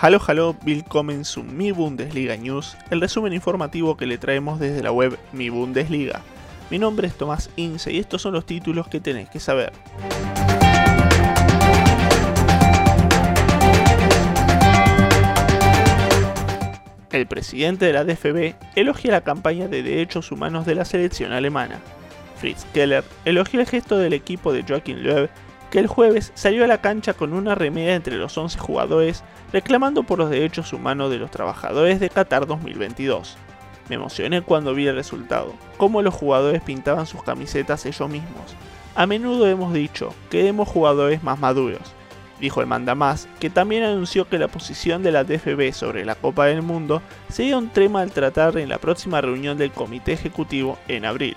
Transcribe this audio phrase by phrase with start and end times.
[0.00, 4.92] Halo Halo willkommen zu Mi Bundesliga News, el resumen informativo que le traemos desde la
[4.92, 6.20] web Mi Bundesliga.
[6.70, 9.72] Mi nombre es Tomás Ince y estos son los títulos que tenéis que saber.
[17.10, 21.80] El presidente de la DFB elogia la campaña de derechos humanos de la selección alemana.
[22.36, 25.28] Fritz Keller elogia el gesto del equipo de Joachim Löw
[25.70, 29.22] que el jueves salió a la cancha con una remera entre los 11 jugadores
[29.52, 33.36] reclamando por los derechos humanos de los trabajadores de Qatar 2022.
[33.88, 38.54] Me emocioné cuando vi el resultado, cómo los jugadores pintaban sus camisetas ellos mismos.
[38.94, 41.94] A menudo hemos dicho, queremos jugadores más maduros,
[42.40, 46.46] dijo el mandamás, que también anunció que la posición de la DFB sobre la Copa
[46.46, 51.04] del Mundo sería un tema al tratar en la próxima reunión del Comité Ejecutivo en
[51.04, 51.36] abril.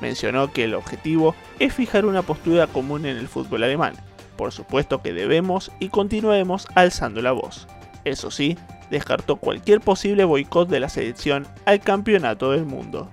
[0.00, 3.94] Mencionó que el objetivo es fijar una postura común en el fútbol alemán.
[4.36, 7.66] Por supuesto que debemos y continuaremos alzando la voz.
[8.04, 8.56] Eso sí,
[8.90, 13.10] descartó cualquier posible boicot de la selección al campeonato del mundo.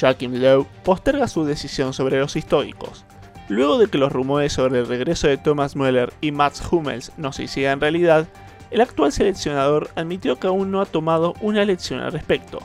[0.00, 3.04] Joachim Löw posterga su decisión sobre los históricos.
[3.48, 7.32] Luego de que los rumores sobre el regreso de Thomas Müller y Mats Hummels no
[7.32, 8.26] se hicieran realidad,
[8.72, 12.60] el actual seleccionador admitió que aún no ha tomado una elección al respecto.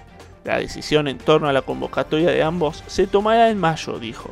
[0.45, 4.30] La decisión en torno a la convocatoria de ambos se tomará en mayo, dijo,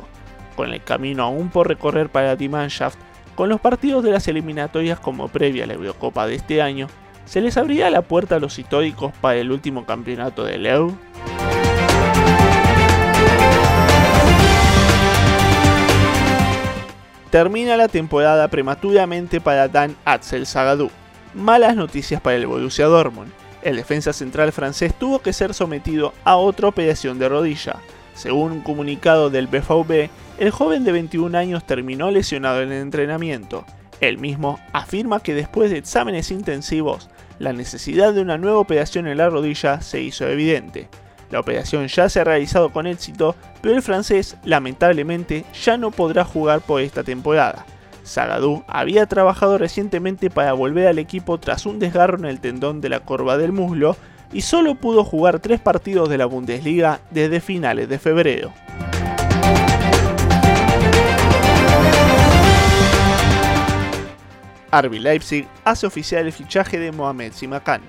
[0.56, 2.98] con el camino aún por recorrer para Die Mannschaft,
[3.34, 6.86] con los partidos de las eliminatorias como previa a la Eurocopa de este año,
[7.26, 10.96] ¿se les abrirá la puerta a los históricos para el último campeonato de Leu?
[17.30, 20.90] Termina la temporada prematuramente para Dan Axel Zagadou
[21.36, 23.30] malas noticias para el Borussia Dortmund.
[23.62, 27.76] El defensa central francés tuvo que ser sometido a otra operación de rodilla.
[28.14, 30.08] Según un comunicado del BVB,
[30.38, 33.66] el joven de 21 años terminó lesionado en el entrenamiento.
[34.00, 39.18] Él mismo afirma que después de exámenes intensivos, la necesidad de una nueva operación en
[39.18, 40.88] la rodilla se hizo evidente.
[41.30, 46.24] La operación ya se ha realizado con éxito, pero el francés lamentablemente ya no podrá
[46.24, 47.66] jugar por esta temporada.
[48.06, 52.88] Zagadou había trabajado recientemente para volver al equipo tras un desgarro en el tendón de
[52.88, 53.96] la corva del muslo
[54.32, 58.52] y solo pudo jugar tres partidos de la Bundesliga desde finales de febrero.
[64.72, 67.80] RB Leipzig hace oficial el fichaje de Mohamed Simakan.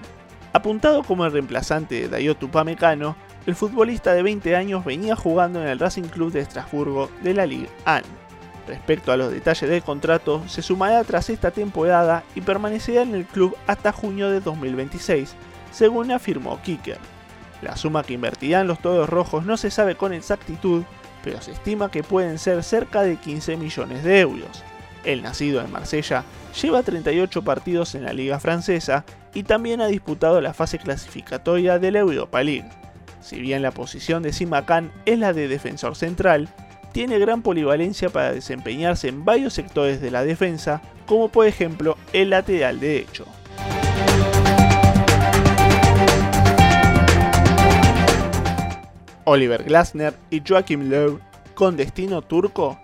[0.53, 5.67] Apuntado como el reemplazante de Dayot Upamecano, el futbolista de 20 años venía jugando en
[5.67, 8.26] el Racing Club de Estrasburgo de la Liga 1.
[8.67, 13.25] Respecto a los detalles del contrato, se sumará tras esta temporada y permanecerá en el
[13.25, 15.35] club hasta junio de 2026,
[15.71, 16.97] según afirmó Kicker.
[17.61, 20.83] La suma que invertirán los Toros Rojos no se sabe con exactitud,
[21.23, 24.63] pero se estima que pueden ser cerca de 15 millones de euros.
[25.05, 26.25] El nacido en Marsella
[26.61, 31.91] lleva 38 partidos en la liga francesa y también ha disputado la fase clasificatoria de
[31.91, 32.69] la Europa League.
[33.21, 36.49] Si bien la posición de Simacan es la de defensor central,
[36.91, 42.31] tiene gran polivalencia para desempeñarse en varios sectores de la defensa, como por ejemplo el
[42.31, 43.25] lateral derecho.
[49.29, 51.19] Oliver Glasner y Joachim Löw
[51.53, 52.79] con destino turco.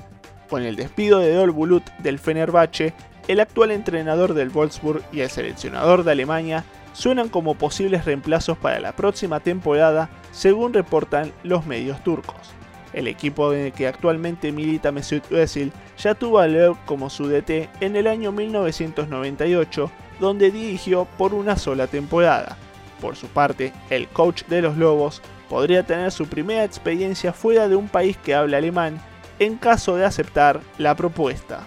[0.50, 2.94] Con el despido de Dol Bulut del Fenerbahce,
[3.28, 8.80] el actual entrenador del Wolfsburg y el seleccionador de Alemania suenan como posibles reemplazos para
[8.80, 12.54] la próxima temporada, según reportan los medios turcos.
[12.94, 17.28] El equipo en el que actualmente milita Mesut Özil ya tuvo a Leo como su
[17.28, 22.58] DT en el año 1998, donde dirigió por una sola temporada.
[23.02, 27.76] Por su parte, el coach de los Lobos podría tener su primera experiencia fuera de
[27.76, 29.02] un país que habla alemán
[29.40, 31.66] en caso de aceptar la propuesta.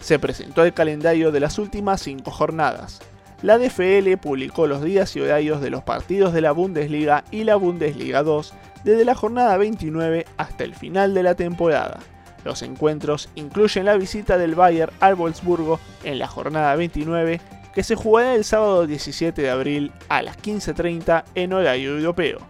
[0.00, 3.00] Se presentó el calendario de las últimas cinco jornadas
[3.42, 7.56] la DFL publicó los días y horarios de los partidos de la Bundesliga y la
[7.56, 8.52] Bundesliga 2
[8.84, 11.98] desde la jornada 29 hasta el final de la temporada.
[12.44, 17.40] Los encuentros incluyen la visita del Bayern al Wolfsburgo en la jornada 29
[17.74, 22.40] que se jugará el sábado 17 de abril a las 15.30 en horario europeo,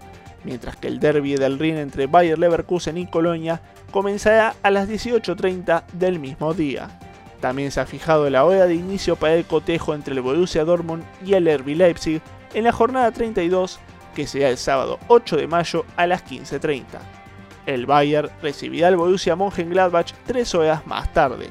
[0.44, 3.60] mientras que el derby del Rin entre Bayer Leverkusen y Colonia
[3.90, 6.88] comenzará a las 18.30 del mismo día.
[7.40, 11.04] También se ha fijado la hora de inicio para el cotejo entre el Borussia Dortmund
[11.24, 12.20] y el RB Leipzig
[12.52, 13.80] en la jornada 32,
[14.14, 16.84] que será el sábado 8 de mayo a las 15.30.
[17.66, 21.48] El Bayern recibirá al Borussia Mönchengladbach tres horas más tarde.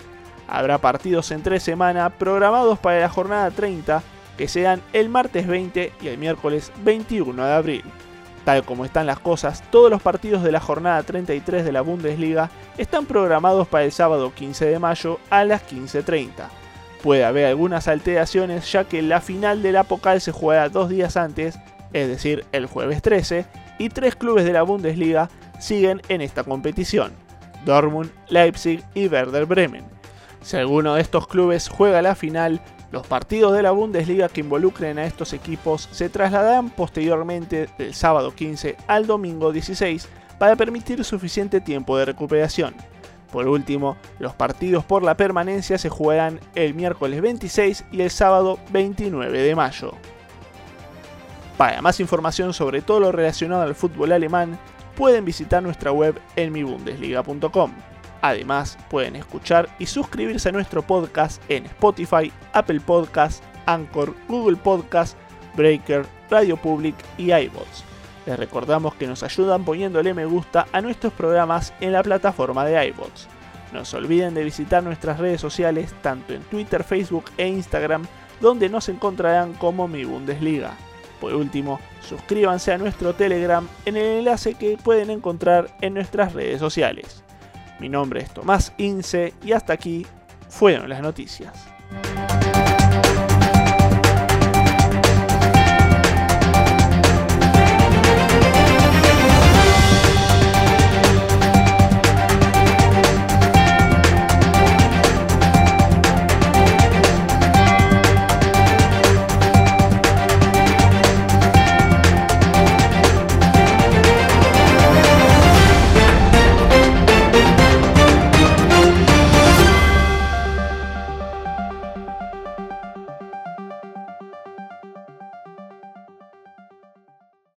[0.47, 4.03] Habrá partidos en tres semanas programados para la jornada 30,
[4.37, 7.83] que serán el martes 20 y el miércoles 21 de abril.
[8.45, 12.49] Tal como están las cosas, todos los partidos de la jornada 33 de la Bundesliga
[12.77, 16.31] están programados para el sábado 15 de mayo a las 15.30.
[17.03, 21.15] Puede haber algunas alteraciones ya que la final de la Pokal se juega dos días
[21.17, 21.59] antes,
[21.93, 23.45] es decir, el jueves 13,
[23.79, 27.13] y tres clubes de la Bundesliga siguen en esta competición,
[27.65, 29.85] Dortmund, Leipzig y Werder Bremen.
[30.41, 34.97] Si alguno de estos clubes juega la final, los partidos de la Bundesliga que involucren
[34.97, 40.07] a estos equipos se trasladarán posteriormente del sábado 15 al domingo 16
[40.39, 42.73] para permitir suficiente tiempo de recuperación.
[43.31, 48.57] Por último, los partidos por la permanencia se jugarán el miércoles 26 y el sábado
[48.71, 49.93] 29 de mayo.
[51.57, 54.57] Para más información sobre todo lo relacionado al fútbol alemán,
[54.95, 57.71] pueden visitar nuestra web en mibundesliga.com.
[58.21, 65.15] Además, pueden escuchar y suscribirse a nuestro podcast en Spotify, Apple Podcasts, Anchor, Google Podcasts,
[65.55, 67.83] Breaker, Radio Public y iBots.
[68.25, 72.87] Les recordamos que nos ayudan poniéndole me gusta a nuestros programas en la plataforma de
[72.87, 73.27] iBots.
[73.73, 78.05] No se olviden de visitar nuestras redes sociales tanto en Twitter, Facebook e Instagram,
[78.41, 80.73] donde nos encontrarán como Mi Bundesliga.
[81.21, 86.59] Por último, suscríbanse a nuestro Telegram en el enlace que pueden encontrar en nuestras redes
[86.59, 87.23] sociales.
[87.79, 90.05] Mi nombre es Tomás Ince y hasta aquí
[90.49, 91.78] fueron las noticias.